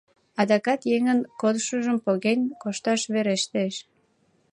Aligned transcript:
—Адакат 0.41 0.81
еҥын 0.95 1.19
кодшыжым 1.41 1.97
поген 2.05 2.39
кошташ 2.61 3.01
верештеш». 3.13 3.73